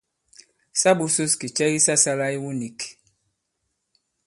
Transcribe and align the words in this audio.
Sa 0.81 0.93
būsūs 1.01 1.35
kì 1.41 1.47
cɛ 1.57 1.65
ki 1.73 1.79
sa 1.85 1.95
sālā 2.05 2.27
iwu 2.37 2.51
nīk. 2.59 2.79